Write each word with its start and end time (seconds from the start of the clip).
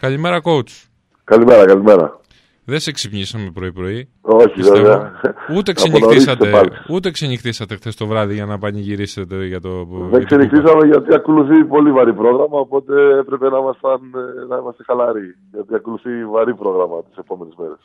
Καλημέρα, 0.00 0.40
coach. 0.44 0.88
Καλημέρα, 1.24 1.64
καλημέρα. 1.64 2.20
Δεν 2.64 2.78
σε 2.80 2.92
ξυπνήσαμε 2.92 3.50
πρωί-πρωί. 3.54 4.08
Όχι, 4.20 4.52
πιστεύω. 4.54 4.76
βέβαια. 4.76 5.12
Ούτε 5.56 5.72
ξενυχτήσατε, 5.72 6.50
ούτε 6.88 7.10
ξενυχτήσατε 7.10 7.74
χθες 7.74 7.96
το 7.96 8.06
βράδυ 8.06 8.34
για 8.34 8.46
να 8.46 8.58
πανηγυρίσετε 8.58 9.46
για 9.46 9.60
το. 9.60 9.84
Δεν 10.10 10.24
ξενυχτήσαμε 10.24 10.86
γιατί 10.86 11.14
ακολουθεί 11.14 11.64
πολύ 11.64 11.92
βαρύ 11.92 12.14
πρόγραμμα. 12.14 12.58
Οπότε 12.58 13.18
έπρεπε 13.18 13.48
να, 13.48 13.60
να 14.48 14.56
είμαστε 14.56 14.82
χαλαροί. 14.86 15.36
Γιατί 15.52 15.74
ακολουθεί 15.74 16.26
βαρύ 16.26 16.54
πρόγραμμα 16.54 17.02
τις 17.02 17.16
επόμενες 17.16 17.54
μέρες. 17.58 17.78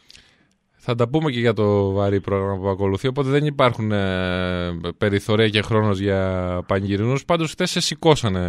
Θα 0.86 0.95
τα 0.95 1.09
πούμε 1.09 1.31
και 1.31 1.39
για 1.39 1.54
το 1.54 1.91
βαρύ 1.91 2.21
πρόγραμμα 2.21 2.57
που 2.57 2.68
ακολουθεί. 2.68 3.07
Οπότε 3.07 3.29
δεν 3.29 3.45
υπάρχουν 3.45 3.91
ε, 3.91 4.79
περιθωρία 4.98 5.49
και 5.49 5.61
χρόνος 5.61 5.99
για 5.99 6.20
πανηγυρινού. 6.67 7.16
Πάντως 7.27 7.52
χθες 7.52 7.70
σε 7.70 7.81
σηκώσανε 7.81 8.41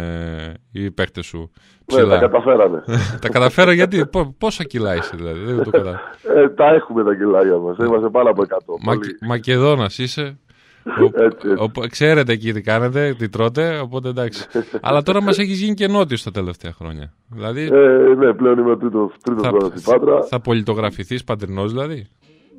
οι 0.71 0.91
παίκτες 0.91 1.25
σου. 1.25 1.51
Ναι, 1.93 2.03
τα 2.03 2.17
καταφέρανε. 2.17 2.83
τα 3.21 3.29
καταφέρω 3.29 3.71
γιατί. 3.71 4.09
Πόσα 4.37 4.63
κιλά 4.63 4.95
είσαι 4.95 5.11
δηλαδή. 5.15 5.39
Δεν 5.39 5.63
το 5.63 5.71
ε, 6.35 6.49
τα 6.49 6.65
έχουμε 6.65 7.03
τα 7.03 7.15
κιλάγια 7.15 7.57
μας. 7.57 7.77
Είμαστε 7.77 8.09
πάνω 8.09 8.29
από 8.29 8.43
100. 8.43 8.47
Μα, 8.81 8.93
Μακεδόνας 9.27 9.97
είσαι. 9.97 10.37
Ο, 11.57 11.87
ξέρετε 11.87 12.31
εκεί 12.31 12.53
τι 12.53 12.61
κάνετε, 12.61 13.15
τι 13.17 13.29
τρώτε, 13.29 13.79
οπότε 13.79 14.09
εντάξει. 14.09 14.47
Αλλά 14.81 15.01
τώρα 15.01 15.21
μας 15.21 15.37
έχεις 15.37 15.61
γίνει 15.61 15.73
και 15.73 15.87
νότιος 15.87 16.23
τα 16.23 16.31
τελευταία 16.31 16.71
χρόνια. 16.71 17.13
Δηλαδή, 17.27 17.61
ε, 17.61 18.13
ναι, 18.17 18.33
πλέον 18.33 18.59
είμαι 18.59 18.77
τρίτος 18.77 19.11
χρόνος 19.41 19.71
στην 19.79 19.91
Πάτρα. 19.91 20.21
Θα 20.23 20.39
πολιτογραφηθείς 20.39 21.23
πατρινό 21.23 21.67
δηλαδή. 21.67 22.07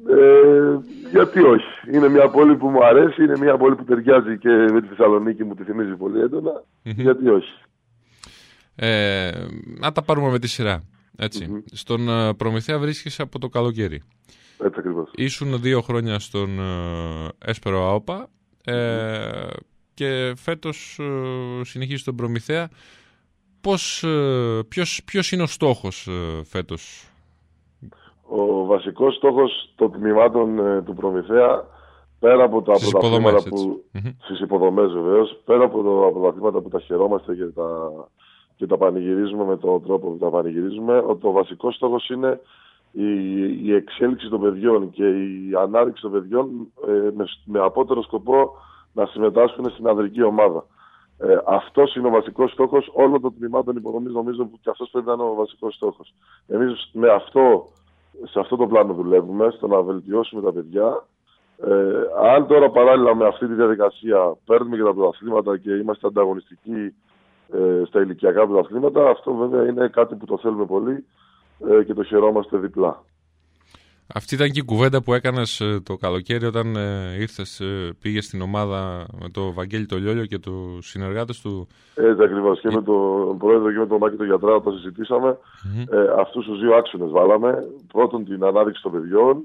Ε, 0.08 0.78
γιατί 1.10 1.40
όχι. 1.40 1.90
Είναι 1.92 2.08
μια 2.08 2.28
πόλη 2.28 2.56
που 2.56 2.68
μου 2.68 2.84
αρέσει, 2.84 3.22
είναι 3.22 3.38
μια 3.38 3.56
πόλη 3.56 3.74
που 3.74 3.84
ταιριάζει 3.84 4.38
και 4.38 4.48
με 4.48 4.80
τη 4.80 4.86
Θεσσαλονίκη 4.86 5.44
μου 5.44 5.54
τη 5.54 5.62
θυμίζει 5.62 5.94
πολύ 5.94 6.18
Γιατί 6.82 7.28
όχι. 7.28 7.52
Ε, 8.74 9.30
να 9.78 9.92
τα 9.92 10.02
πάρουμε 10.02 10.30
με 10.30 10.38
τη 10.38 10.48
σειρά. 10.48 10.84
ετσι 11.16 11.64
Στον 11.72 12.08
ε, 12.08 12.34
Προμηθέα 12.34 12.78
βρίσκεσαι 12.78 13.22
από 13.22 13.38
το 13.38 13.48
καλοκαίρι. 13.48 14.02
Έτσι 14.58 14.74
ακριβώς. 14.78 15.10
Ήσουν 15.14 15.60
δύο 15.60 15.80
χρόνια 15.80 16.18
στον 16.18 16.58
ε, 16.58 17.28
Έσπερο 17.44 17.88
ΑΟΠΑ 17.88 18.28
ε, 18.64 19.46
και 19.94 20.32
φέτος 20.36 20.98
ε, 21.00 21.64
συνεχίζεις 21.64 22.00
στον 22.00 22.16
Προμηθέα. 22.16 22.68
Πώς, 23.60 24.04
ποιος, 24.68 25.02
ποιος 25.04 25.32
είναι 25.32 25.42
ο 25.42 25.46
στόχος 25.46 26.08
φέτος; 26.44 27.10
Ο 28.28 28.64
βασικός 28.64 29.14
στόχος 29.14 29.72
των 29.76 29.92
τμήματων 29.92 30.58
ε, 30.58 30.82
του 30.82 30.94
Προμηθέα 30.94 31.64
πέρα 32.18 32.44
από 32.44 32.62
τα 32.62 32.72
πρωταθλήματα 32.90 33.42
που. 33.48 33.84
Mm-hmm. 33.94 34.14
Στις 34.18 34.40
υποδομές 34.40 34.92
βεβαίως, 34.92 35.40
πέρα 35.44 35.64
από 35.64 35.82
τα 35.82 36.18
πρωταθλήματα 36.18 36.60
που 36.60 36.68
τα 36.68 36.80
χαιρόμαστε 36.80 37.34
και 37.34 37.44
τα, 37.44 37.90
και 38.56 38.66
τα 38.66 38.76
πανηγυρίζουμε 38.76 39.44
με 39.44 39.56
τον 39.56 39.82
τρόπο 39.82 40.10
που 40.10 40.18
τα 40.18 40.30
πανηγυρίζουμε, 40.30 41.04
ο 41.20 41.32
βασικός 41.32 41.74
στόχος 41.74 42.08
είναι 42.08 42.40
η, 42.92 43.08
η 43.62 43.74
εξέλιξη 43.74 44.28
των 44.28 44.40
παιδιών 44.40 44.90
και 44.90 45.08
η 45.08 45.54
ανάδειξη 45.62 46.02
των 46.02 46.12
παιδιών 46.12 46.72
ε, 46.88 47.10
με, 47.16 47.24
με 47.44 47.60
απότερο 47.60 48.02
σκοπό 48.02 48.50
να 48.92 49.06
συμμετάσχουν 49.06 49.70
στην 49.70 49.88
ανδρική 49.88 50.22
ομάδα. 50.22 50.64
Ε, 51.18 51.36
αυτός 51.46 51.94
είναι 51.94 52.06
ο 52.06 52.10
βασικός 52.10 52.52
στόχος 52.52 52.90
όλων 52.92 53.20
των 53.20 53.34
τμήματων 53.38 53.76
υποδομής. 53.76 54.12
Νομίζω 54.12 54.44
που 54.44 54.58
και 54.60 54.70
αυτός 54.70 54.88
πρέπει 54.90 55.06
να 55.06 55.12
είναι 55.12 55.22
ο 55.22 55.34
βασικός 55.34 55.74
στόχος. 55.74 56.14
Εμείς 56.46 56.90
με 56.92 57.08
αυτό 57.08 57.68
σε 58.24 58.40
αυτό 58.40 58.56
το 58.56 58.66
πλάνο 58.66 58.92
δουλεύουμε, 58.92 59.50
στο 59.50 59.66
να 59.66 59.82
βελτιώσουμε 59.82 60.42
τα 60.42 60.52
παιδιά. 60.52 61.04
Ε, 61.58 62.02
αν 62.34 62.46
τώρα 62.46 62.70
παράλληλα 62.70 63.14
με 63.14 63.26
αυτή 63.26 63.46
τη 63.46 63.54
διαδικασία 63.54 64.36
παίρνουμε 64.44 64.76
και 64.76 64.82
τα 64.82 64.94
πρωταθλήματα 64.94 65.58
και 65.58 65.70
είμαστε 65.70 66.06
ανταγωνιστικοί 66.06 66.94
ε, 67.52 67.82
στα 67.86 68.00
ηλικιακά 68.00 68.46
πρωταθλήματα, 68.46 69.08
αυτό 69.08 69.34
βέβαια 69.34 69.66
είναι 69.66 69.88
κάτι 69.88 70.14
που 70.14 70.24
το 70.26 70.38
θέλουμε 70.38 70.64
πολύ 70.64 71.04
ε, 71.68 71.82
και 71.84 71.94
το 71.94 72.02
χαιρόμαστε 72.02 72.56
διπλά. 72.56 73.02
Αυτή 74.14 74.34
ήταν 74.34 74.50
και 74.50 74.60
η 74.60 74.64
κουβέντα 74.64 75.02
που 75.02 75.14
έκανες 75.14 75.60
ε, 75.60 75.80
το 75.84 75.96
καλοκαίρι 75.96 76.46
όταν 76.46 76.76
ε, 76.76 77.16
ήρθες, 77.18 77.60
ε, 77.60 77.96
πήγες 78.00 78.24
στην 78.24 78.40
ομάδα 78.40 79.06
με 79.22 79.28
το 79.28 79.52
Βαγγέλη 79.52 79.86
το 79.86 79.96
Λιόλιο 79.96 80.26
και 80.26 80.38
τους 80.38 80.88
συνεργάτες 80.88 81.40
του. 81.40 81.68
Έτσι 81.94 82.22
ακριβώς. 82.22 82.60
Και 82.60 82.68
με 82.70 82.82
τον 82.82 83.38
πρόεδρο 83.38 83.72
και 83.72 83.78
με 83.78 83.86
τον 83.86 83.98
Μάκη 83.98 84.16
τον 84.16 84.26
Γιατρά, 84.26 84.54
όταν 84.54 84.72
συζητήσαμε, 84.72 85.38
mm-hmm. 85.38 85.92
ε, 85.92 86.20
αυτούς 86.20 86.44
τους 86.44 86.60
δύο 86.60 86.74
άξονες 86.74 87.10
βάλαμε. 87.10 87.66
Πρώτον, 87.92 88.24
την 88.24 88.44
ανάδειξη 88.44 88.82
των 88.82 88.92
παιδιών, 88.92 89.44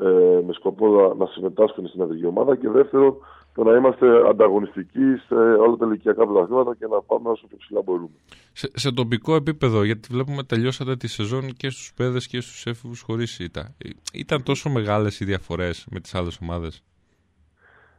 ε, 0.00 0.40
με 0.46 0.52
σκοπό 0.52 1.14
να 1.18 1.26
συμμετάσχουν 1.26 1.86
στην 1.86 2.02
αδερφή 2.02 2.26
ομάδα. 2.26 2.56
Και 2.56 2.68
δεύτερον, 2.68 3.16
το 3.54 3.64
να 3.64 3.76
είμαστε 3.76 4.28
ανταγωνιστικοί 4.28 5.16
σε 5.26 5.34
όλα 5.34 5.76
τα 5.76 5.86
ηλικιακά 5.86 6.26
πρωταθλήματα 6.26 6.74
και 6.74 6.86
να 6.86 7.02
πάμε 7.02 7.28
όσο 7.28 7.46
πιο 7.46 7.56
ψηλά 7.56 7.82
μπορούμε. 7.84 8.08
Σε, 8.52 8.70
σε 8.74 8.92
τοπικό 8.92 9.34
επίπεδο, 9.34 9.84
γιατί 9.84 10.08
βλέπουμε 10.10 10.42
τελειώσατε 10.42 10.96
τη 10.96 11.08
σεζόν 11.08 11.46
και 11.56 11.70
στους 11.70 11.92
παιδες 11.96 12.26
και 12.26 12.40
στους 12.40 12.66
έφηβους 12.66 13.00
χωρίς 13.00 13.38
ήττα. 13.38 13.74
Ήταν 14.12 14.42
τόσο 14.42 14.70
μεγάλες 14.70 15.20
οι 15.20 15.24
διαφορές 15.24 15.86
με 15.90 16.00
τις 16.00 16.14
άλλες 16.14 16.38
ομάδες; 16.42 16.84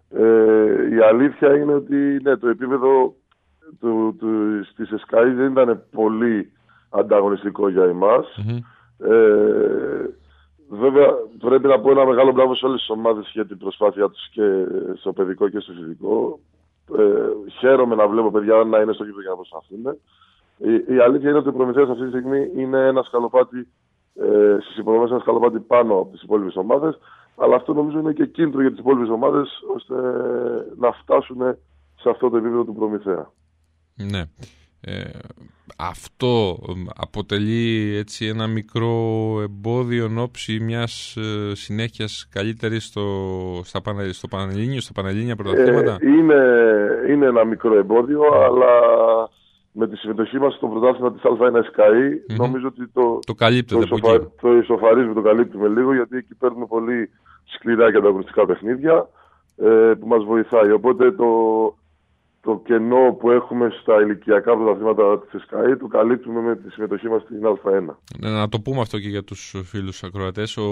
Ε, 0.09 0.95
η 0.95 0.99
αλήθεια 1.09 1.55
είναι 1.55 1.73
ότι 1.73 1.95
ναι, 1.95 2.37
το 2.37 2.47
επίπεδο 2.47 3.15
του, 3.79 4.15
του, 4.19 4.29
της 4.75 4.91
ΕΣΚΑΗ 4.91 5.31
δεν 5.31 5.51
ήταν 5.51 5.83
πολύ 5.91 6.51
ανταγωνιστικό 6.89 7.69
για 7.69 7.83
εμάς. 7.83 8.25
Ε, 8.99 10.05
Βέβαια, 10.73 11.13
πρέπει 11.39 11.67
να 11.67 11.79
πω 11.79 11.91
ένα 11.91 12.05
μεγάλο 12.05 12.31
μπράβο 12.31 12.55
σε 12.55 12.65
όλες 12.65 12.79
τις 12.79 12.89
ομάδες 12.89 13.29
για 13.33 13.45
την 13.45 13.57
προσπάθειά 13.57 14.09
τους 14.09 14.29
και 14.29 14.65
στο 14.97 15.13
παιδικό 15.13 15.49
και 15.49 15.59
στο 15.59 15.73
φυσικό. 15.73 16.39
Ε, 16.97 17.49
χαίρομαι 17.59 17.95
να 17.95 18.07
βλέπω 18.07 18.31
παιδιά 18.31 18.55
να 18.63 18.79
είναι 18.79 18.93
στο 18.93 19.05
κήπο 19.05 19.21
για 19.21 19.29
να 19.29 19.35
προσπαθούν. 19.35 19.99
Η, 20.57 20.95
η 20.95 20.99
αλήθεια 20.99 21.29
είναι 21.29 21.37
ότι 21.37 21.47
ο 21.47 21.53
Προμηθέας 21.53 21.89
αυτή 21.89 22.03
τη 22.03 22.09
στιγμή 22.09 22.51
είναι 22.55 22.87
ένα 22.87 23.03
σκαλοπάτι 23.03 23.67
ε, 24.15 24.57
στις 24.61 24.77
υποδομές, 24.77 25.09
ένα 25.09 25.19
σκαλοπάτι 25.19 25.59
πάνω 25.59 25.93
από 25.93 26.11
τις 26.11 26.21
υπόλοιπες 26.21 26.55
ομάδες. 26.55 26.99
Αλλά 27.37 27.55
αυτό 27.55 27.73
νομίζω 27.73 27.99
είναι 27.99 28.13
και 28.13 28.25
κίνητρο 28.25 28.61
για 28.61 28.69
τις 28.69 28.79
υπόλοιπες 28.79 29.09
ομάδες 29.09 29.49
ώστε 29.75 29.95
να 30.77 30.91
φτάσουν 30.91 31.57
σε 31.99 32.09
αυτό 32.09 32.29
το 32.29 32.37
επίπεδο 32.37 32.63
του 32.63 32.73
Προμηθέα. 32.73 33.31
Ναι. 33.95 34.23
Ε, 34.81 35.03
αυτό 35.77 36.59
αποτελεί 36.95 37.95
έτσι 37.97 38.25
ένα 38.25 38.47
μικρό 38.47 38.95
εμπόδιο 39.41 40.05
εν 40.05 40.17
ώψη 40.17 40.59
μιας 40.59 41.17
ε, 41.17 41.55
συνέχειας 41.55 42.27
καλύτερης 42.33 42.85
στο, 42.85 43.01
στα, 43.63 43.81
στο 44.11 44.27
Πανελλήνιο, 44.27 44.81
στα 44.81 44.91
Πανελλήνια 44.93 45.35
πρωταθλήματα; 45.35 45.97
Ε, 45.99 46.07
είναι, 46.07 46.43
είναι 47.09 47.25
ένα 47.25 47.45
μικρό 47.45 47.77
εμπόδιο, 47.77 48.21
αλλά 48.45 48.69
με 49.71 49.87
τη 49.87 49.95
συμμετοχή 49.95 50.37
μας 50.37 50.53
στο 50.53 50.67
πρωτάθλημα 50.67 51.11
της 51.11 51.21
Α1 51.23 51.55
SKI 51.55 52.35
νομίζω 52.37 52.67
ότι 52.67 52.87
το, 52.87 53.19
το, 53.25 53.33
καλύπτεται 53.33 53.85
το, 53.85 53.95
ισοφα, 53.95 54.31
το 54.41 54.57
ισοφαρίζουμε, 54.57 55.13
το 55.13 55.21
καλύπτουμε 55.21 55.67
λίγο 55.67 55.93
γιατί 55.93 56.17
εκεί 56.17 56.35
παίρνουμε 56.35 56.65
πολύ 56.65 57.09
σκληρά 57.43 57.91
και 57.91 57.97
ανταγωνιστικά 57.97 58.45
παιχνίδια 58.45 59.09
ε, 59.57 59.93
που 59.99 60.07
μας 60.07 60.23
βοηθάει. 60.23 60.71
Οπότε 60.71 61.11
το, 61.11 61.25
το 62.41 62.61
κενό 62.65 63.17
που 63.19 63.31
έχουμε 63.31 63.69
στα 63.81 64.01
ηλικιακά 64.01 64.55
πρωταθλήματα 64.55 65.19
της 65.19 65.33
ΕΣΚΑΗ 65.33 65.77
το 65.77 65.87
καλύπτουμε 65.87 66.41
με 66.41 66.55
τη 66.55 66.69
συμμετοχή 66.69 67.07
μας 67.07 67.21
στην 67.21 67.37
Α1. 67.43 67.95
Ναι, 68.19 68.29
να 68.29 68.49
το 68.49 68.59
πούμε 68.59 68.81
αυτό 68.81 68.99
και 68.99 69.07
για 69.07 69.23
τους 69.23 69.55
φίλους 69.63 70.03
ακροατές. 70.03 70.57
Ο 70.57 70.69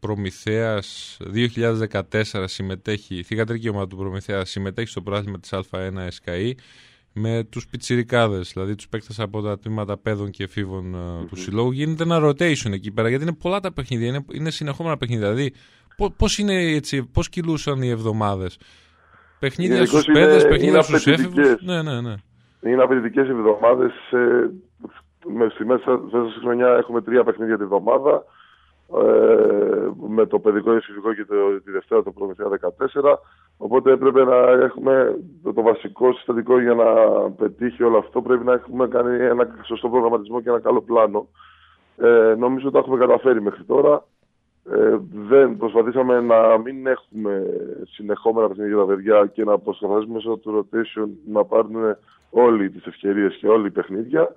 Προμηθέας 0.00 1.18
2014 1.20 2.44
συμμετέχει, 2.44 3.14
η 3.14 3.22
θηγατρική 3.22 3.68
ομάδα 3.68 3.86
του 3.86 3.96
Προμηθέα 3.96 4.44
συμμετέχει 4.44 4.88
στο 4.88 5.02
πρωτάθλημα 5.02 5.38
της 5.38 5.54
Α1 5.54 5.96
ΕΣΚΑΗ 5.96 6.54
με 7.12 7.46
τους 7.50 7.66
πιτσιρικάδες, 7.66 8.50
δηλαδή 8.52 8.74
τους 8.74 8.88
παίκτες 8.88 9.20
από 9.20 9.42
τα 9.42 9.58
τμήματα 9.58 9.98
παιδών 9.98 10.30
και 10.30 10.44
εφήβων 10.44 10.96
mm-hmm. 10.96 11.26
του 11.28 11.36
συλλόγου. 11.36 11.70
Γίνεται 11.70 12.02
ένα 12.02 12.28
rotation 12.28 12.72
εκεί 12.72 12.90
πέρα, 12.90 13.08
γιατί 13.08 13.24
είναι 13.24 13.34
πολλά 13.34 13.60
τα 13.60 13.72
παιχνίδια, 13.72 14.06
είναι, 14.08 14.24
είναι 14.32 14.50
συνεχόμενα 14.50 14.96
παιχνίδια. 14.96 15.32
Δηλαδή, 15.32 15.52
πώς 16.16 16.38
πώς 17.12 17.28
κυλούσαν 17.28 17.82
οι 17.82 17.88
εβδομάδες. 17.88 18.58
Παιχνίδια 19.42 19.86
στους 19.86 20.04
παιδες, 20.04 20.48
παιχνίδια 20.48 20.82
στους 20.82 21.06
έφηβους. 21.06 21.62
Ναι, 21.62 21.82
ναι, 21.82 22.00
ναι. 22.00 22.14
Είναι 22.60 22.82
απαιτητικές 22.82 23.28
εβδομάδες. 23.28 23.92
Ε, 24.10 24.50
στη 25.54 25.64
μέσα 25.64 26.00
στη 26.30 26.40
χρονιά 26.40 26.68
έχουμε 26.68 27.02
τρία 27.02 27.24
παιχνίδια 27.24 27.56
τη 27.56 27.62
εβδομάδα. 27.62 28.24
Ε, 29.02 29.88
με 30.08 30.26
το 30.26 30.38
παιδικό 30.38 30.72
εφηβικό 30.72 31.14
και 31.14 31.24
το, 31.24 31.34
τη 31.64 31.70
Δευτέρα 31.70 32.02
το 32.02 32.10
Προμηθέα 32.10 32.46
14. 33.02 33.14
Οπότε 33.56 33.92
έπρεπε 33.92 34.24
να 34.24 34.36
έχουμε 34.36 35.18
το, 35.42 35.52
το, 35.52 35.62
βασικό 35.62 36.12
συστατικό 36.12 36.60
για 36.60 36.74
να 36.74 36.90
πετύχει 37.30 37.82
όλο 37.82 37.98
αυτό. 37.98 38.22
Πρέπει 38.22 38.44
να 38.44 38.52
έχουμε 38.52 38.88
κάνει 38.88 39.24
ένα 39.24 39.48
σωστό 39.62 39.88
προγραμματισμό 39.88 40.40
και 40.40 40.48
ένα 40.48 40.60
καλό 40.60 40.80
πλάνο. 40.82 41.28
Ε, 41.96 42.34
νομίζω 42.38 42.64
ότι 42.66 42.72
το 42.72 42.78
έχουμε 42.78 42.98
καταφέρει 42.98 43.42
μέχρι 43.42 43.64
τώρα. 43.64 44.04
Ε, 44.70 44.98
δεν 45.28 45.56
προσπαθήσαμε 45.56 46.20
να 46.20 46.58
μην 46.58 46.86
έχουμε 46.86 47.46
συνεχόμενα 47.88 48.48
παιχνίδια 48.48 48.74
για 48.74 48.84
τα 48.84 48.94
παιδιά 48.94 49.26
και 49.26 49.44
να 49.44 49.58
προσπαθήσουμε 49.58 50.14
μέσω 50.14 50.36
του 50.36 50.68
rotation 50.70 51.08
να 51.26 51.44
πάρουν 51.44 51.96
όλοι 52.30 52.70
τις 52.70 52.86
ευκαιρίες 52.86 53.34
και 53.34 53.48
όλοι 53.48 53.66
οι 53.66 53.70
παιχνίδια. 53.70 54.34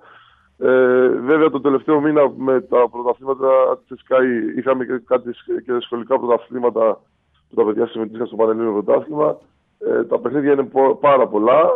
Ε, 0.58 1.08
βέβαια 1.08 1.50
το 1.50 1.60
τελευταίο 1.60 2.00
μήνα 2.00 2.30
με 2.36 2.60
τα 2.60 2.88
πρωταθλήματα 2.88 3.80
της 3.88 4.00
ΣΚΑΗ 4.00 4.58
είχαμε 4.58 4.84
και 4.84 5.02
κάτι 5.06 5.30
και 5.64 5.72
σχολικά 5.78 6.18
πρωταθλήματα 6.18 7.00
που 7.48 7.54
τα 7.54 7.64
παιδιά 7.64 7.86
συμμετείχαν 7.86 8.26
στο 8.26 8.36
Πανελλήνιο 8.36 8.72
Πρωτάθλημα. 8.72 9.38
Ε, 9.78 10.04
τα 10.04 10.18
παιχνίδια 10.18 10.52
είναι 10.52 10.70
πάρα 11.00 11.28
πολλά, 11.28 11.70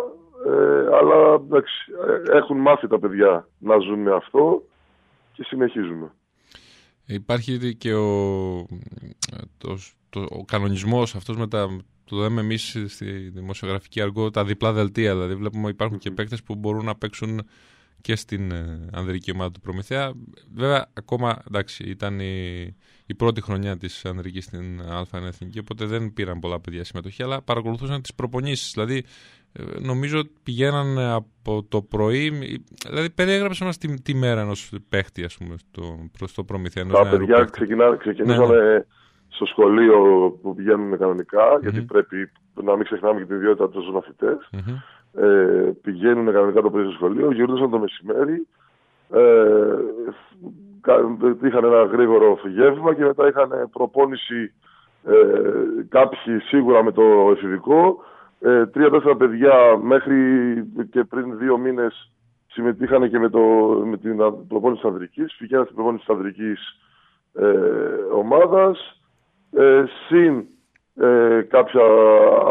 ε, 0.47 0.97
αλλά 0.97 1.35
εντάξει, 1.35 1.93
ε, 2.09 2.37
έχουν 2.37 2.57
μάθει 2.57 2.87
τα 2.87 2.99
παιδιά 2.99 3.47
να 3.59 3.79
ζουν 3.79 3.99
με 3.99 4.15
αυτό 4.15 4.63
και 5.33 5.43
συνεχίζουμε. 5.45 6.13
Υπάρχει 7.11 7.75
και 7.77 7.95
ο, 7.95 8.67
τος, 9.59 9.95
το, 10.11 10.27
ο 10.31 10.45
κανονισμός 10.45 11.15
αυτός 11.15 11.37
με 11.37 11.49
τα, 11.49 11.81
το 12.05 12.17
λέμε 12.17 12.41
εμείς 12.41 12.77
στη 12.87 13.11
δημοσιογραφική 13.11 14.01
αργό 14.01 14.31
τα 14.31 14.45
διπλά 14.45 14.73
δελτία. 14.73 15.13
Δηλαδή 15.15 15.35
βλέπουμε 15.35 15.69
υπάρχουν 15.69 15.99
και 15.99 16.11
παίκτες 16.11 16.43
που 16.43 16.55
μπορούν 16.55 16.85
να 16.85 16.95
παίξουν 16.95 17.43
και 18.01 18.17
στην 18.17 18.51
ε, 18.51 18.89
ανδρική 18.93 19.33
ομάδα 19.33 19.51
του 19.51 19.61
Προμηθέα. 19.61 20.13
Βέβαια, 20.55 20.87
ακόμα 20.93 21.43
εντάξει, 21.49 21.85
ήταν 21.85 22.21
η, 22.21 22.77
η 23.07 23.15
πρώτη 23.15 23.41
χρονιά 23.41 23.77
της 23.77 24.05
ανδρικής 24.05 24.45
στην 24.45 24.81
Α1 24.81 25.23
Εθνική, 25.27 25.59
οπότε 25.59 25.85
δεν 25.85 26.13
πήραν 26.13 26.39
πολλά 26.39 26.61
παιδιά 26.61 26.85
συμμετοχή, 26.85 27.23
αλλά 27.23 27.43
παρακολουθούσαν 27.43 28.03
τις 28.03 28.15
προπονήσεις. 28.15 28.73
Δηλαδή, 28.73 29.05
ε, 29.53 29.63
νομίζω 29.81 30.21
πηγαίναν 30.43 30.99
από 30.99 31.65
το 31.69 31.83
πρωί. 31.83 32.31
Δηλαδή, 32.89 33.11
περιέγραψε 33.11 33.65
μας 33.65 33.79
τη, 33.79 34.01
τη 34.03 34.15
μέρα 34.15 34.41
ενός 34.41 34.73
παίχτη, 34.89 35.25
ας 35.25 35.37
πούμε, 35.37 35.57
προς 36.19 36.35
το 36.35 36.45
Προμηθέα. 36.45 36.87
Τα 36.87 37.09
παιδιά 37.09 37.45
ξεκινήσαμε 37.99 38.57
ναι, 38.57 38.73
ναι. 38.73 38.85
στο 39.29 39.45
σχολείο 39.45 39.99
που 40.43 40.55
πηγαίνουν 40.55 40.99
κανονικά, 40.99 41.59
γιατί 41.63 41.83
πρέπει 41.83 42.31
να 42.63 42.77
μην 42.77 42.85
ξεχνάμε 42.85 43.21
και 43.21 43.27
την 43.27 43.37
ιδιότητα 43.37 43.69
τους 43.69 43.91
μαθητές 43.91 44.51
ε, 45.15 45.71
πηγαίνουν 45.83 46.33
κανονικά 46.33 46.61
το 46.61 46.71
πρωί 46.71 46.85
στο 46.85 46.93
σχολείο, 46.93 47.33
γυρνούσαν 47.33 47.71
το 47.71 47.79
μεσημέρι, 47.79 48.47
ε, 49.13 49.77
είχαν 51.43 51.65
ένα 51.65 51.83
γρήγορο 51.83 52.39
γεύμα 52.49 52.95
και 52.95 53.05
μετά 53.05 53.29
είχαν 53.29 53.69
προπόνηση 53.73 54.53
ε, 55.05 55.85
κάποιοι 55.89 56.39
σίγουρα 56.39 56.85
με 56.85 56.93
το 56.93 57.31
εφηβικό. 57.33 58.05
Ε, 58.41 58.67
Τρία-τέσσερα 58.67 59.17
παιδιά 59.17 59.79
μέχρι 59.83 60.17
και 60.91 61.05
πριν 61.05 61.39
δύο 61.39 61.59
μήνες 61.59 62.11
συμμετείχαν 62.47 63.11
και 63.11 63.19
με, 63.19 63.29
το, 63.29 63.41
με 63.85 63.97
την 63.97 64.17
προπόνηση 64.49 64.83
της 64.83 64.91
ανδρικής, 64.91 65.37
πηγαίναν 65.39 65.65
στην 65.65 65.77
προπόνηση 65.77 66.05
της 66.07 66.15
ανδρικής 66.15 66.79
ε, 67.35 67.47
ομάδας. 68.13 69.01
Ε, 69.53 69.85
συν 70.07 70.45
ε, 70.95 71.41
κάποια 71.49 71.83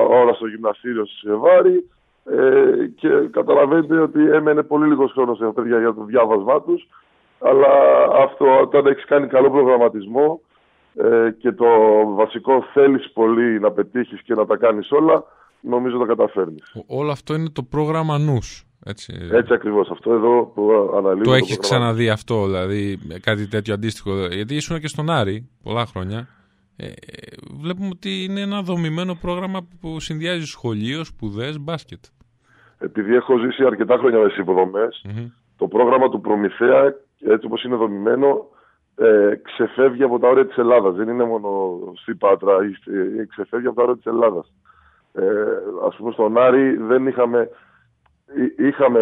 ώρα 0.10 0.34
στο 0.34 0.48
γυμναστήριο 0.48 1.06
στη 1.06 1.28
Σεβάρη 1.28 1.90
ε, 2.32 2.86
και 2.96 3.10
καταλαβαίνετε 3.32 4.00
ότι 4.00 4.30
έμενε 4.32 4.64
πολύ 4.64 4.88
λίγος 4.88 5.12
χρόνος 5.12 5.38
σε 5.38 5.46
παιδιά 5.46 5.80
για 5.80 5.94
το 5.94 6.04
διάβασμά 6.04 6.62
τους. 6.62 6.88
Αλλά 7.40 7.68
αυτό 8.24 8.62
όταν 8.62 8.86
έχεις 8.86 9.06
κάνει 9.06 9.28
καλό 9.28 9.52
προγραμματισμό 9.52 10.42
ε, 10.96 11.30
και 11.38 11.52
το 11.52 11.66
βασικό 12.16 12.64
θέλεις 12.74 13.12
πολύ 13.12 13.60
να 13.60 13.72
πετύχεις 13.72 14.22
και 14.22 14.34
να 14.34 14.46
τα 14.46 14.58
κάνεις 14.58 14.92
όλα, 14.92 15.24
νομίζω 15.62 15.98
τα 15.98 16.06
καταφέρνεις. 16.06 16.76
Όλο 16.88 17.12
αυτό 17.12 17.34
είναι 17.34 17.50
το 17.50 17.64
πρόγραμμα 17.64 18.18
νους. 18.18 18.64
Έτσι, 18.86 19.14
έτσι 19.32 19.54
ακριβώς. 19.54 19.90
Αυτό 19.90 20.14
εδώ 20.14 20.52
που 20.56 20.92
αναλύουμε. 20.98 21.24
Το 21.24 21.34
έχεις 21.34 21.58
ξαναδεί 21.58 22.10
αυτό, 22.10 22.46
δηλαδή 22.46 23.00
κάτι 23.22 23.48
τέτοιο 23.48 23.74
αντίστοιχο. 23.74 24.12
Γιατί 24.26 24.56
ήσουν 24.56 24.80
και 24.80 24.88
στον 24.88 25.10
Άρη 25.10 25.50
πολλά 25.64 25.86
χρόνια. 25.86 26.28
Ε, 26.76 26.88
βλέπουμε 27.60 27.90
ότι 27.92 28.24
είναι 28.24 28.42
ένα 28.42 28.62
δομημένο 28.62 29.16
πρόγραμμα 29.22 29.68
που 29.82 30.00
συνδυάζει 30.00 30.46
σχολείο, 30.46 31.04
σπουδές, 31.04 31.60
μπάσκετ 31.60 32.00
επειδή 32.80 33.16
έχω 33.16 33.38
ζήσει 33.38 33.66
αρκετά 33.66 33.98
χρόνια 33.98 34.20
με 34.20 34.32
υποδομέ, 34.38 34.90
το 35.58 35.68
πρόγραμμα 35.68 36.10
του 36.10 36.22
Προμηθέα, 36.22 36.96
έτσι 37.20 37.46
όπως 37.46 37.64
είναι 37.64 37.76
δομημένο, 37.76 38.48
ε, 38.96 39.36
ξεφεύγει 39.44 40.04
από 40.04 40.20
τα 40.20 40.28
όρια 40.28 40.46
της 40.46 40.58
Ελλάδας. 40.58 40.96
Δεν 40.96 41.08
είναι 41.08 41.24
μόνο 41.24 41.80
στην 41.96 42.18
Πάτρα, 42.18 42.58
ε, 43.18 43.26
ξεφεύγει 43.26 43.68
από 43.68 43.76
τα 43.76 43.82
όρια 43.82 43.96
της 43.96 44.06
Ελλάδας. 44.06 44.54
Ε, 45.14 45.24
Α 45.86 45.90
πούμε, 45.98 46.12
στον 46.12 46.38
Άρη 46.38 46.78
δεν 46.78 47.08
είχαμε. 47.08 47.50
Είχαμε, 48.58 49.00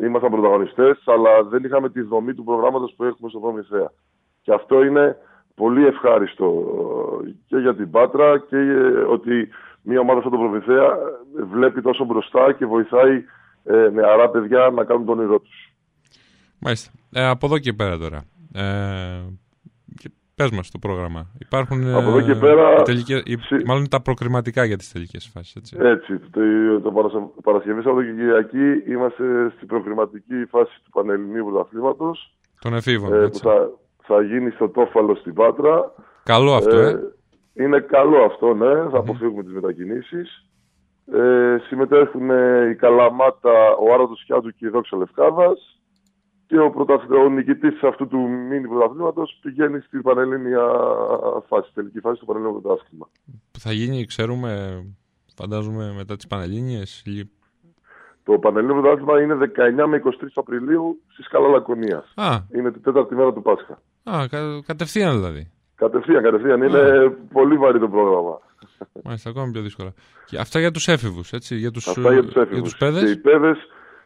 ε, 0.00 0.06
ήμασταν 0.06 0.30
πρωταγωνιστές, 0.30 1.02
αλλά 1.04 1.42
δεν 1.42 1.64
είχαμε 1.64 1.90
τη 1.90 2.00
δομή 2.00 2.34
του 2.34 2.44
προγράμματος 2.44 2.94
που 2.96 3.04
έχουμε 3.04 3.28
στο 3.28 3.38
Προμηθέα. 3.38 3.92
Και 4.42 4.52
αυτό 4.52 4.84
είναι 4.84 5.16
πολύ 5.62 5.86
ευχάριστο 5.86 6.48
και 7.46 7.56
για 7.56 7.74
την 7.74 7.90
Πάτρα 7.90 8.38
και 8.38 8.56
ότι 9.08 9.48
μια 9.82 10.00
ομάδα 10.00 10.20
σαν 10.22 10.30
τον 10.30 10.40
Προμηθέα 10.40 10.88
βλέπει 11.50 11.80
τόσο 11.82 12.04
μπροστά 12.04 12.52
και 12.52 12.66
βοηθάει 12.66 13.24
ε, 13.64 13.88
νεαρά 13.92 14.30
παιδιά 14.30 14.70
να 14.74 14.84
κάνουν 14.84 15.06
τον 15.06 15.18
όνειρό 15.18 15.40
τους. 15.40 15.72
Μάλιστα. 16.58 16.90
Ε, 17.12 17.26
από 17.26 17.46
εδώ 17.46 17.58
και 17.58 17.72
πέρα 17.72 17.98
τώρα. 17.98 18.24
Ε, 18.54 18.64
και 20.00 20.10
πες 20.34 20.50
μας 20.50 20.70
το 20.70 20.78
πρόγραμμα. 20.78 21.30
Υπάρχουν 21.38 21.94
από 21.94 22.08
εδώ 22.08 22.20
και 22.20 22.34
πέρα, 22.34 22.82
τελικές, 22.82 23.22
μάλλον 23.64 23.88
τα 23.88 24.00
προκριματικά 24.02 24.64
για 24.64 24.76
τις 24.76 24.92
τελικές 24.92 25.30
φάσεις. 25.32 25.54
Έτσι, 25.54 25.76
έτσι 25.78 26.18
το, 26.30 26.80
το 26.80 27.32
Παρασκευή 27.42 27.82
Κυριακή 27.82 28.90
είμαστε 28.90 29.52
στην 29.56 29.66
προκριματική 29.66 30.44
φάση 30.50 30.80
του 30.84 30.90
Πανελληνίου 30.90 31.44
Πρωταθλήματος. 31.44 32.36
Των 32.60 32.74
εφήβων, 32.74 33.12
ε, 33.14 33.28
Που 33.28 33.38
θα, 33.38 33.70
θα 34.02 34.22
γίνει 34.22 34.50
στο 34.50 34.68
Τόφαλο 34.68 35.14
στην 35.14 35.34
Πάτρα. 35.34 35.94
Καλό 36.22 36.52
αυτό, 36.52 36.76
ε. 36.76 36.88
ε. 36.88 36.98
Είναι 37.64 37.80
καλό 37.80 38.24
αυτό, 38.24 38.54
ναι. 38.54 38.88
Θα 38.90 38.98
αποφύγουμε 38.98 39.42
τις 39.42 39.52
μετακινήσεις. 39.52 40.46
Ε, 41.12 41.56
συμμετέχουν 41.68 42.30
η 42.70 42.74
Καλαμάτα, 42.74 43.76
ο 43.80 43.92
Άρατος 43.94 44.22
Χιάτου 44.26 44.50
και 44.50 44.66
η 44.66 44.68
Δόξα 44.68 44.96
Λευκάδας 44.96 45.82
και 46.52 46.58
ο, 46.58 46.72
ο 47.24 47.28
νικητής 47.28 47.82
αυτού 47.82 48.08
του 48.08 48.18
μήνυ 48.18 48.68
πρωταθλήματος 48.68 49.38
πηγαίνει 49.42 49.80
στην 49.80 50.02
Πανελλήνια 50.02 50.66
φάση, 51.48 51.70
τελική 51.74 52.00
φάση 52.00 52.20
του 52.20 52.26
Πανελλήνιου 52.26 52.60
πρωτάθλημα. 52.60 53.08
Θα 53.58 53.72
γίνει, 53.72 54.04
ξέρουμε, 54.04 54.82
φαντάζομαι 55.36 55.92
μετά 55.96 56.16
τις 56.16 56.26
Πανελλήνιες. 56.26 57.04
Το 58.22 58.38
Πανελλήνιο 58.38 58.80
πρωτάθλημα 58.80 59.20
είναι 59.20 59.52
19 59.82 59.86
με 59.86 60.02
23 60.04 60.10
Απριλίου 60.34 61.02
στη 61.12 61.22
Σκάλα 61.22 61.48
Λακωνίας. 61.48 62.14
Είναι 62.54 62.72
την 62.72 62.82
τέταρτη 62.82 63.14
μέρα 63.14 63.32
του 63.32 63.42
Πάσχα. 63.42 63.78
Α, 64.04 64.26
κατευθείαν 64.66 65.16
δηλαδή. 65.16 65.50
Κατευθείαν, 65.74 66.22
κατευθείαν. 66.22 66.62
Είναι 66.62 67.08
πολύ 67.32 67.56
βαρύ 67.56 67.78
το 67.78 67.88
πρόγραμμα. 67.88 68.40
Μάλιστα, 69.04 69.30
ακόμα 69.30 69.50
πιο 69.52 69.62
δύσκολα. 69.62 69.92
Και 70.26 70.38
αυτά 70.38 70.58
για 70.58 70.70
τους 70.70 70.88
έφηβους, 70.88 71.32
έτσι. 71.32 71.56
Για 71.56 71.70
τους 71.70 71.88
Αυτά 71.88 72.12
για 72.12 72.22
τους 72.22 72.34
έφηβους. 72.34 72.76
Και 72.76 72.86
οι 72.86 73.16
παιδες, 73.16 73.58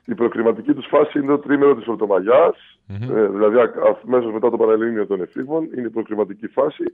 η 0.04 0.14
προκριματική 0.14 0.74
τους 0.74 0.86
φάση 0.86 1.18
είναι 1.18 1.26
το 1.26 1.38
τρίμερο 1.38 1.74
της 1.74 1.84
πρωτομαγιά. 1.84 2.54
Mm-hmm. 2.88 3.10
Ε, 3.14 3.28
δηλαδή, 3.28 3.56
αμέσως 4.04 4.32
μετά 4.32 4.50
το 4.50 4.56
Πανελλήνιο 4.56 5.06
των 5.06 5.20
Εφήβων 5.20 5.64
είναι 5.76 5.86
η 5.86 5.90
προκριματική 5.90 6.46
φάση. 6.46 6.84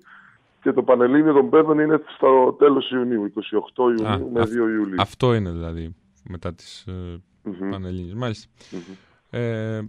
Και 0.63 0.73
το 0.73 0.83
Πανελλήνιο 0.83 1.33
των 1.33 1.51
Παιδών 1.51 1.79
είναι 1.79 2.01
στο 2.17 2.57
τέλος 2.59 2.91
Ιουνίου, 2.91 3.33
28 3.77 3.99
Ιουνίου 3.99 4.31
με 4.33 4.43
2 4.43 4.49
Ιουλίου. 4.49 4.95
Αυτό 4.99 5.35
είναι 5.35 5.51
δηλαδή 5.51 5.95
μετά 6.29 6.55
τι 6.55 6.65
ε, 6.87 6.93
mm-hmm. 7.45 7.71
Πανελλήνιες. 7.71 8.15
Μάλιστα. 8.15 8.49
Mm-hmm. 8.73 8.97
Ε, 9.31 9.81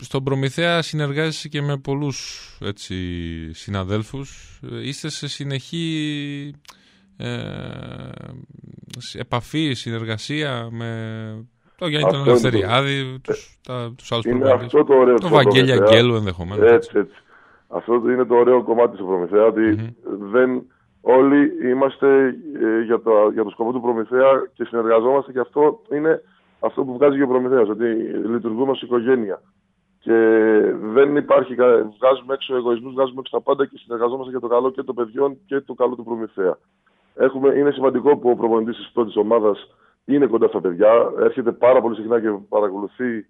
στον 0.00 0.24
Προμηθέα 0.24 0.82
συνεργάζεσαι 0.82 1.48
και 1.48 1.62
με 1.62 1.76
πολλούς 1.76 2.48
έτσι, 2.62 2.96
συναδέλφους. 3.52 4.60
Είστε 4.82 5.08
σε 5.08 5.28
συνεχή 5.28 6.54
ε, 7.16 7.28
επαφή, 9.18 9.72
συνεργασία 9.72 10.68
με 10.70 10.88
το 11.76 11.86
Γιάννη 11.88 12.10
τον 12.10 12.20
Ελευθεριάδη, 12.26 13.18
τους, 13.22 13.58
τα, 13.66 13.92
τους 13.96 14.12
άλλους 14.12 14.24
είναι 14.24 14.52
αυτό 14.52 14.84
το 14.84 14.94
ωραίο 14.94 15.14
το 15.14 15.28
Βαγγέλη 15.28 15.72
Αγγέλου 15.72 16.14
ενδεχομένως. 16.14 16.70
Έτσι, 16.70 16.90
έτσι. 16.94 17.16
Αυτό 17.68 17.92
είναι 17.94 18.24
το 18.24 18.34
ωραίο 18.34 18.62
κομμάτι 18.62 18.96
του 18.96 19.06
Προμηθέα, 19.06 19.44
ότι 19.44 19.76
mm-hmm. 19.76 19.92
δεν, 20.32 20.62
όλοι 21.00 21.68
είμαστε 21.70 22.08
ε, 22.62 22.82
για, 22.84 23.00
το, 23.00 23.10
για 23.32 23.44
το 23.44 23.50
σκοπό 23.50 23.72
του 23.72 23.80
Προμηθέα 23.80 24.30
και 24.54 24.64
συνεργαζόμαστε 24.64 25.32
και 25.32 25.40
αυτό 25.40 25.82
είναι 25.92 26.22
αυτό 26.62 26.84
που 26.84 26.92
βγάζει 26.92 27.16
και 27.16 27.22
ο 27.22 27.26
Προμηθέας, 27.26 27.68
ότι 27.68 27.84
λειτουργούμε 28.34 28.70
ως 28.70 28.82
οικογένεια. 28.82 29.42
Και 29.98 30.16
δεν 30.94 31.16
υπάρχει, 31.16 31.54
βγάζουμε 31.98 32.34
έξω 32.34 32.56
εγωισμούς, 32.56 32.92
βγάζουμε 32.92 33.20
έξω 33.20 33.36
τα 33.36 33.42
πάντα 33.42 33.66
και 33.66 33.76
συνεργαζόμαστε 33.76 34.30
για 34.30 34.40
το 34.40 34.48
καλό 34.48 34.70
και 34.70 34.82
των 34.82 34.94
παιδιών 34.94 35.38
και 35.46 35.60
το 35.60 35.74
καλό 35.74 35.94
του 35.94 36.04
Προμηθέα. 36.04 36.58
Έχουμε, 37.14 37.54
είναι 37.54 37.70
σημαντικό 37.70 38.16
που 38.16 38.30
ο 38.30 38.36
προπονητής 38.36 38.76
της 38.76 38.90
πρώτης 38.92 39.16
ομάδας 39.16 39.76
είναι 40.04 40.26
κοντά 40.26 40.48
στα 40.48 40.60
παιδιά, 40.60 41.12
έρχεται 41.18 41.52
πάρα 41.52 41.80
πολύ 41.80 41.94
συχνά 41.94 42.20
και 42.20 42.28
παρακολουθεί 42.48 43.26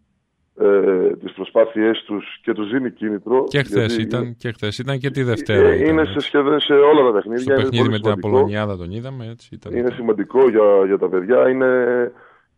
ε, 0.56 1.16
τις 1.16 1.32
προσπάθειές 1.32 2.02
τους 2.06 2.40
και 2.42 2.52
τους 2.52 2.70
δίνει 2.70 2.90
κίνητρο. 2.90 3.44
Και 3.48 3.62
χθες 3.62 3.98
ήταν, 3.98 4.36
και 4.36 4.52
χθες 4.52 4.78
ήταν 4.78 4.98
και 4.98 5.10
τη 5.10 5.22
Δευτέρα. 5.22 5.68
Ε, 5.68 5.88
είναι 5.88 6.04
σε 6.04 6.20
σχεδόν 6.20 6.60
σε 6.60 6.72
όλα 6.72 7.02
τα 7.02 7.12
παιχνίδια. 7.12 7.42
Στο 7.42 7.54
παιχνίδι 7.54 7.88
με 7.88 7.98
την 7.98 8.10
Απολωνιάδα 8.10 8.76
τον 8.76 8.90
είδαμε. 8.90 9.26
Έτσι, 9.30 9.48
ήταν 9.52 9.76
είναι 9.76 9.90
σημαντικό 9.90 10.48
για, 10.48 10.84
για 10.86 10.98
τα 10.98 11.08
παιδιά, 11.08 11.48
είναι, 11.48 12.12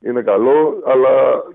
είναι 0.07 0.23
καλό, 0.23 0.83
αλλά 0.87 1.11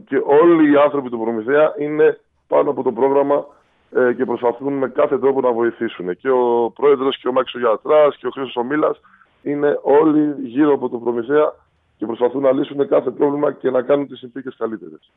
και 0.08 0.16
όλοι 0.26 0.72
οι 0.72 0.76
άνθρωποι 0.76 1.10
του 1.10 1.20
Προμηθέα 1.20 1.74
είναι 1.80 2.20
πάνω 2.48 2.70
από 2.70 2.84
το 2.84 2.92
πρόγραμμα 2.92 3.46
ε, 3.92 4.14
και 4.14 4.26
προσπαθούν 4.26 4.74
με 4.74 4.88
κάθε 4.90 5.20
τρόπο 5.20 5.42
να 5.42 5.52
βοηθήσουν. 5.52 6.18
Και 6.18 6.30
ο 6.30 6.72
πρόεδρος 6.76 7.18
και 7.18 7.28
ο 7.28 7.32
Μάξο 7.32 7.60
Γιατράς 7.60 8.18
και 8.18 8.28
ο 8.28 8.30
Χρήστος 8.30 8.56
Ομίλας 8.56 9.00
είναι 9.44 9.80
όλοι 9.82 10.36
γύρω 10.44 10.74
από 10.74 10.90
τον 10.90 11.04
Προμηθέα 11.04 11.54
και 11.98 12.06
προσπαθούν 12.06 12.42
να 12.42 12.52
λύσουν 12.52 12.88
κάθε 12.88 13.10
πρόβλημα 13.12 13.52
και 13.52 13.70
να 13.70 13.82
κάνουν 13.82 14.08
τις 14.08 14.20
συνθήκες 14.20 14.56
καλύτερες. 14.58 15.12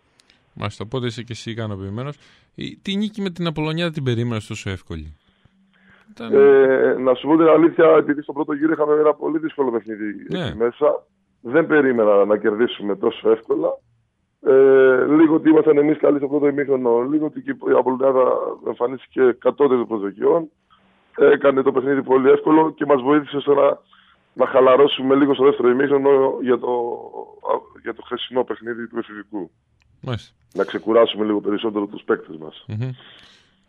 Μάλιστα, 0.55 0.85
οπότε 0.87 1.07
είσαι 1.07 1.23
και 1.23 1.33
εσύ 1.33 1.51
ικανοποιημένος. 1.51 2.17
Τι 2.83 2.97
νίκη 2.97 3.21
με 3.21 3.31
την 3.31 3.47
Απολωνιά 3.47 3.91
την 3.91 4.03
περίμενες 4.05 4.47
τόσο 4.47 4.71
εύκολη; 4.71 5.17
Ε, 6.19 6.95
να 6.99 7.15
σου 7.15 7.27
πω 7.27 7.37
την 7.37 7.47
αλήθεια, 7.47 7.87
επειδή 7.99 8.23
στο 8.23 8.33
πρώτο 8.33 8.53
γύρο 8.53 8.73
είχαμε 8.73 8.95
ένα 8.95 9.15
πολύ 9.15 9.39
δύσκολο 9.39 9.71
παιχνίδι 9.71 10.27
ναι. 10.29 10.55
μέσα, 10.55 11.03
δεν 11.43 11.67
περίμενα 11.67 12.25
να 12.25 12.37
κερδίσουμε 12.37 12.97
τόσο 12.97 13.31
εύκολα. 13.31 13.69
Ε, 14.47 15.05
λίγο 15.05 15.35
ότι 15.35 15.49
ήμασταν 15.49 15.79
εμείς 15.79 15.99
καλοί 15.99 16.19
στο 16.19 16.29
πρώτο 16.29 16.47
ημίχρονο, 16.47 17.01
λίγο 17.01 17.27
ότι 17.27 17.41
η 17.49 17.73
Απολυνάδα 17.79 18.33
εμφανίστηκε 18.67 19.37
κατώτερη 19.39 19.79
των 19.79 19.89
προσδοκιών. 19.89 20.49
Έκανε 21.17 21.63
το 21.63 21.73
παιχνίδι 21.73 22.03
πολύ 22.03 22.31
εύκολο 22.31 22.73
και 22.73 22.87
μας 22.87 23.03
βοήθησε 23.03 23.41
στο 23.41 23.55
να, 23.55 23.79
να 24.33 24.47
χαλαρώσουμε 24.47 25.15
λίγο 25.15 25.35
στο 25.35 25.45
δεύτερο 25.45 25.69
ημίχρονο 25.69 26.39
για 26.43 26.59
το, 26.59 26.69
για 27.83 27.95
το 27.95 28.03
χθεσινό 28.03 28.45
παιχνίδι 28.45 28.89
του 28.89 28.99
εφηβικού. 28.99 29.51
Να 30.55 30.65
ξεκουράσουμε 30.65 31.25
λίγο 31.25 31.41
περισσότερο 31.41 31.87
τους 31.87 32.03
παίκτες 32.03 32.37
μας. 32.37 32.67
Mm-hmm. 32.69 32.91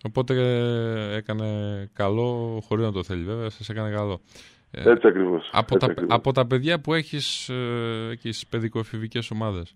Οπότε 0.05 0.33
ε, 0.33 1.15
έκανε 1.15 1.47
καλό, 1.93 2.59
χωρίς 2.67 2.85
να 2.85 2.91
το 2.91 3.03
θέλει 3.03 3.23
βέβαια, 3.23 3.49
σας 3.49 3.69
έκανε 3.69 3.89
καλό. 3.89 4.19
Ε, 4.75 4.93
από, 6.07 6.31
τα, 6.31 6.47
παιδιά 6.47 6.81
που 6.81 6.93
έχεις 6.93 7.49
ε, 7.49 8.15
και 8.21 8.31
στις 8.31 8.47
παιδικοφηβικέ 8.47 9.19
ομάδες. 9.33 9.75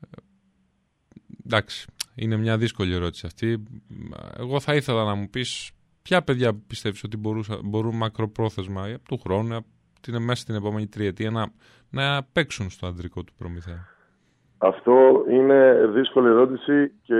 Ε, 0.00 0.06
εντάξει, 1.44 1.86
είναι 2.14 2.36
μια 2.36 2.56
δύσκολη 2.56 2.94
ερώτηση 2.94 3.26
αυτή. 3.26 3.62
Εγώ 4.38 4.60
θα 4.60 4.74
ήθελα 4.74 5.04
να 5.04 5.14
μου 5.14 5.28
πεις 5.30 5.72
ποια 6.02 6.22
παιδιά 6.22 6.52
πιστεύεις 6.66 7.04
ότι 7.04 7.16
μπορούσα, 7.16 7.58
μπορούν 7.64 7.96
μακροπρόθεσμα 7.96 8.86
ε, 8.86 8.94
από 8.94 9.04
του 9.04 9.18
χρόνου, 9.18 9.58
την, 10.00 10.22
μέσα 10.22 10.42
στην 10.42 10.54
επόμενη 10.54 10.86
τριετία 10.86 11.30
να, 11.30 11.46
να 11.90 12.22
παίξουν 12.32 12.70
στο 12.70 12.86
αντρικό 12.86 13.22
του 13.24 13.32
προμηθεία; 13.38 13.88
Αυτό 14.58 15.24
είναι 15.30 15.86
δύσκολη 15.94 16.28
ερώτηση 16.28 16.92
και 17.02 17.14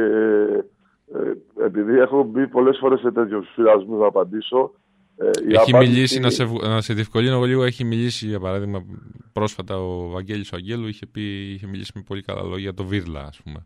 επειδή 1.64 1.98
έχω 1.98 2.22
μπει 2.22 2.48
πολλές 2.48 2.78
φορές 2.78 3.00
σε 3.00 3.10
τέτοιους 3.10 3.48
φυλασμούς 3.54 4.00
να 4.00 4.06
απαντήσω, 4.06 4.72
ε, 5.18 5.54
έχει 5.54 5.76
μιλήσει, 5.76 6.20
να 6.20 6.30
σε, 6.30 6.44
να 6.44 6.80
σε 6.80 6.94
διευκολύνω 6.94 7.44
λίγο, 7.44 7.64
έχει 7.64 7.84
μιλήσει 7.84 8.26
για 8.26 8.40
παράδειγμα 8.40 8.84
πρόσφατα 9.32 9.78
ο 9.78 10.08
Βαγγέλης 10.08 10.52
ο 10.52 10.56
Αγγέλου 10.56 10.86
είχε, 10.86 11.06
πει, 11.06 11.20
είχε 11.52 11.66
μιλήσει 11.66 11.92
με 11.94 12.02
πολύ 12.06 12.22
καλά 12.22 12.42
λόγια 12.42 12.58
για 12.58 12.74
το 12.74 12.84
Βίρλα 12.84 13.20
ας 13.20 13.40
πούμε. 13.44 13.64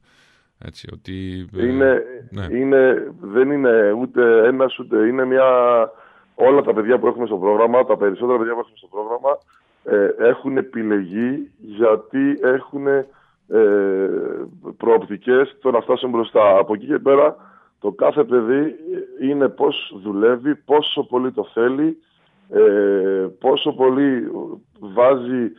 Έτσι, 0.65 0.89
ότι, 0.93 1.49
ε, 1.57 1.67
είναι, 1.67 2.03
ναι. 2.31 2.47
είναι, 2.59 3.13
δεν 3.21 3.51
είναι 3.51 3.93
ούτε 3.93 4.47
ένας 4.47 4.79
ούτε 4.79 5.07
είναι 5.07 5.25
μια... 5.25 5.45
Όλα 6.35 6.63
τα 6.63 6.75
παιδιά 6.75 6.99
που 6.99 7.07
έχουμε 7.07 7.27
στο 7.27 7.37
πρόγραμμα, 7.37 7.85
τα 7.85 7.97
περισσότερα 7.97 8.39
παιδιά 8.39 8.53
που 8.53 8.61
έχουμε 8.61 8.77
στο 8.77 8.87
πρόγραμμα 8.87 9.39
ε, 9.85 10.29
έχουν 10.29 10.57
επιλεγεί 10.57 11.51
γιατί 11.59 12.39
έχουν 12.43 12.87
ε, 12.87 13.07
προοπτικές 14.77 15.57
το 15.61 15.71
να 15.71 15.81
φτάσουν 15.81 16.11
μπροστά. 16.11 16.57
Από 16.59 16.75
εκεί 16.75 16.87
και 16.87 16.99
πέρα 16.99 17.37
το 17.83 17.91
κάθε 17.91 18.25
παιδί 18.25 18.75
είναι 19.21 19.49
πώς 19.49 19.95
δουλεύει, 20.03 20.57
πόσο 20.57 21.07
πολύ 21.07 21.33
το 21.33 21.45
θέλει, 21.53 21.99
ε, 22.49 23.27
πόσο 23.41 23.73
πολύ 23.73 24.31
βάζει 24.79 25.53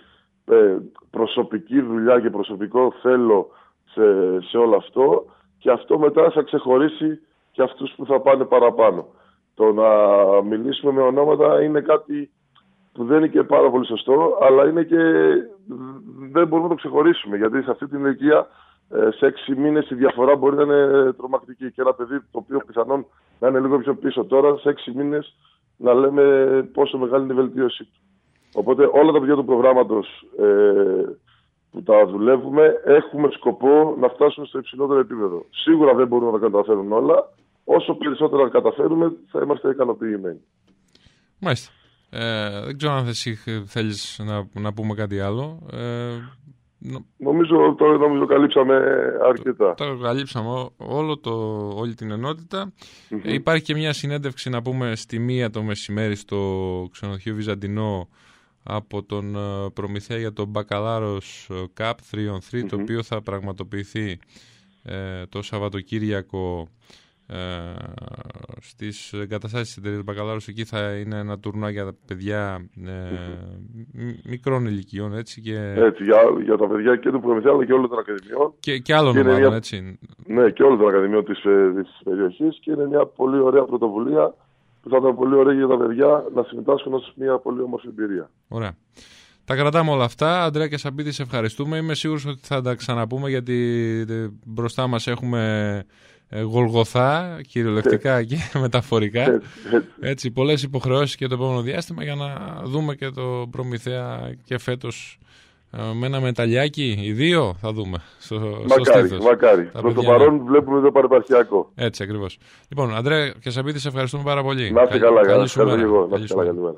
ε, 0.45 0.77
προσωπική 1.09 1.81
δουλειά 1.81 2.19
και 2.19 2.29
προσωπικό 2.29 2.93
θέλω 3.01 3.49
σε, 3.85 4.01
σε 4.41 4.57
όλο 4.57 4.75
αυτό 4.75 5.25
και 5.57 5.71
αυτό 5.71 5.99
μετά 5.99 6.31
θα 6.31 6.41
ξεχωρίσει 6.41 7.19
και 7.51 7.61
αυτούς 7.61 7.93
που 7.95 8.05
θα 8.05 8.19
πάνε 8.19 8.45
παραπάνω. 8.45 9.07
Το 9.53 9.73
να 9.73 9.87
μιλήσουμε 10.41 10.91
με 10.91 11.01
ονόματα 11.01 11.63
είναι 11.63 11.81
κάτι 11.81 12.31
που 12.93 13.05
δεν 13.05 13.17
είναι 13.17 13.27
και 13.27 13.43
πάρα 13.43 13.69
πολύ 13.69 13.85
σωστό, 13.85 14.37
αλλά 14.41 14.67
είναι 14.67 14.83
και 14.83 15.01
δεν 16.31 16.47
μπορούμε 16.47 16.67
να 16.67 16.69
το 16.69 16.75
ξεχωρίσουμε, 16.75 17.37
γιατί 17.37 17.63
σε 17.63 17.71
αυτή 17.71 17.87
την 17.87 18.05
ηλικία 18.05 18.47
ε, 18.95 19.11
σε 19.11 19.25
έξι 19.25 19.55
μήνες 19.55 19.89
η 19.89 19.95
διαφορά 19.95 20.35
μπορεί 20.35 20.55
να 20.55 20.63
είναι 20.63 20.81
ε, 20.97 21.13
τρομακτική. 21.13 21.71
Και 21.71 21.81
ένα 21.81 21.93
παιδί 21.93 22.19
το 22.19 22.37
οποίο 22.37 22.59
πιθανόν 22.67 23.05
να 23.39 23.47
είναι 23.47 23.59
λίγο 23.59 23.77
πιο 23.77 23.95
πίσω 23.95 24.25
τώρα, 24.25 24.57
σε 24.57 24.69
έξι 24.69 24.91
μήνες 24.91 25.35
να 25.77 25.93
λέμε 25.93 26.23
πόσο 26.73 26.97
μεγάλη 26.97 27.23
είναι 27.23 27.33
η 27.33 27.35
βελτίωσή 27.35 27.83
του. 27.83 27.99
Οπότε 28.53 28.89
όλα 28.93 29.11
τα 29.11 29.19
παιδιά 29.19 29.35
του 29.35 29.45
προγράμματος 29.45 30.07
ε, 30.39 30.43
που 31.71 31.83
τα 31.83 32.05
δουλεύουμε 32.05 32.73
έχουμε 32.85 33.29
σκοπό 33.31 33.95
να 33.99 34.09
φτάσουμε 34.09 34.45
στο 34.45 34.57
υψηλότερο 34.59 34.99
επίπεδο. 34.99 35.45
Σίγουρα 35.49 35.93
δεν 35.93 36.07
μπορούμε 36.07 36.31
να 36.31 36.39
τα 36.39 36.45
καταφέρουν 36.45 36.91
όλα. 36.91 37.29
Όσο 37.63 37.93
περισσότερα 37.93 38.49
καταφέρουμε, 38.49 39.13
θα 39.27 39.39
είμαστε 39.43 39.69
ικανοποιημένοι. 39.69 40.41
Μάλιστα. 41.39 41.71
Δεν 42.65 42.77
ξέρω 42.77 42.93
αν 42.93 43.05
θέλεις 43.65 44.21
να, 44.25 44.61
να 44.61 44.73
πούμε 44.73 44.93
κάτι 44.93 45.19
άλλο. 45.19 45.59
Νομίζω, 47.17 47.75
τώρα, 47.77 47.97
νομίζω 47.97 48.25
καλύψαμε 48.25 48.75
αρκετά. 49.23 49.73
Τώρα 49.73 49.97
καλύψαμε 50.01 50.69
όλο 50.77 51.17
το, 51.17 51.31
όλη 51.75 51.93
την 51.93 52.11
ενότητα. 52.11 52.73
Ε, 53.23 53.33
υπάρχει 53.33 53.63
και 53.63 53.73
μια 53.73 53.93
συνέντευξη 53.93 54.49
να 54.49 54.61
πούμε 54.61 54.95
στη 54.95 55.19
μία 55.19 55.49
το 55.49 55.63
μεσημέρι 55.63 56.15
στο 56.15 56.37
ξενοδοχείο 56.91 57.35
Βυζαντινό 57.35 58.09
από 58.63 59.03
τον 59.03 59.35
ε, 59.35 59.69
Προμηθέα 59.73 60.17
για 60.17 60.33
τον 60.33 60.47
Μπακαλάρος 60.47 61.49
ε, 61.51 61.63
Cup 61.77 61.93
3-3, 62.53 62.65
το 62.69 62.77
οποίο 62.81 63.03
θα 63.03 63.21
πραγματοποιηθεί 63.21 64.19
το 65.29 65.41
Σαββατοκύριακο 65.41 66.67
ε, 67.27 67.37
στις 68.61 69.13
εγκαταστάσεις 69.13 69.67
της 69.67 69.77
εταιρείας 69.77 70.03
Μπακαλάρος 70.03 70.47
εκεί 70.47 70.65
θα 70.65 70.93
είναι 70.93 71.17
ένα 71.17 71.39
τουρνουά 71.39 71.69
για 71.69 71.85
τα 71.85 71.95
παιδιά 72.07 72.69
ε, 72.85 72.91
μικρών 74.23 74.65
ηλικιών 74.65 75.13
έτσι 75.13 75.41
και... 75.41 75.73
Έτσι, 75.75 76.03
για, 76.03 76.17
για 76.43 76.57
τα 76.57 76.67
παιδιά 76.67 76.95
και 76.95 77.11
του 77.11 77.21
Προμηθέα 77.21 77.51
αλλά 77.53 77.65
και 77.65 77.73
όλων 77.73 77.89
των 77.89 77.99
ακαδημιών. 77.99 78.53
Και, 78.59 78.77
και 78.77 78.93
άλλων 78.93 79.17
ομάδων 79.17 79.39
μια... 79.39 79.55
έτσι. 79.55 79.99
Ναι 80.25 80.49
και 80.49 80.63
όλων 80.63 80.77
των 80.77 80.87
ακαδημιών 80.87 81.25
ε, 81.43 81.81
της 81.81 81.99
περιοχής 82.03 82.59
και 82.59 82.71
είναι 82.71 82.87
μια 82.87 83.05
πολύ 83.05 83.39
ωραία 83.39 83.63
πρωτοβουλία 83.63 84.35
που 84.81 84.89
θα 84.89 84.97
ήταν 84.97 85.15
πολύ 85.15 85.35
ωραία 85.35 85.53
για 85.53 85.67
τα 85.67 85.77
παιδιά 85.77 86.25
να 86.33 86.43
συμμετάσχουν 86.43 86.99
σε 86.99 87.13
μια 87.15 87.37
πολύ 87.37 87.61
όμορφη 87.61 87.87
εμπειρία. 87.87 88.29
Ωραία. 88.47 88.75
Τα 89.45 89.55
κρατάμε 89.55 89.91
όλα 89.91 90.03
αυτά. 90.03 90.43
Αντρέα 90.43 90.67
και 90.67 90.77
Σαμπίτη, 90.77 91.11
σε 91.11 91.21
ευχαριστούμε. 91.21 91.77
Είμαι 91.77 91.93
σίγουρος 91.93 92.25
ότι 92.25 92.39
θα 92.43 92.61
τα 92.61 92.75
ξαναπούμε 92.75 93.29
γιατί 93.29 93.55
ε, 94.09 94.27
μπροστά 94.45 94.87
μας 94.87 95.07
έχουμε 95.07 95.83
ε, 96.35 96.41
γολγοθά, 96.41 97.39
κυριολεκτικά 97.47 98.15
ναι. 98.15 98.23
και 98.23 98.37
μεταφορικά. 98.59 99.27
Ναι, 99.27 99.37
ναι. 99.71 99.83
Έτσι, 100.09 100.31
πολλές 100.31 100.63
υποχρεώσεις 100.63 101.15
και 101.15 101.27
το 101.27 101.33
επόμενο 101.33 101.61
διάστημα 101.61 102.03
για 102.03 102.15
να 102.15 102.61
δούμε 102.63 102.95
και 102.95 103.09
το 103.09 103.47
Προμηθέα 103.51 104.35
και 104.45 104.57
φέτος 104.57 105.19
ε, 105.71 105.77
με 105.93 106.05
ένα 106.05 106.19
μεταλλιάκι, 106.19 106.99
οι 107.01 107.11
δύο 107.11 107.55
θα 107.61 107.71
δούμε 107.71 107.97
στο, 108.19 108.39
μακάρι, 108.67 109.07
στο. 109.07 109.23
Μακάρι, 109.23 109.63
Προς 109.63 109.93
το 109.93 110.01
παρόν 110.01 110.45
βλέπουμε 110.45 110.81
το 110.81 110.91
παρεπαρχιακό. 110.91 111.71
Έτσι 111.75 112.03
ακριβώς. 112.03 112.37
Λοιπόν, 112.69 112.95
Αντρέα 112.95 113.29
και 113.29 113.49
σε 113.49 113.87
ευχαριστούμε 113.87 114.23
πάρα 114.23 114.43
πολύ. 114.43 114.71
Να 114.71 114.81
είστε 114.81 114.99
καλά, 114.99 115.21
καλή, 115.21 115.49
καλή, 115.49 115.69
καλή, 115.69 115.83
καλή, 116.09 116.45
καλή, 116.45 116.77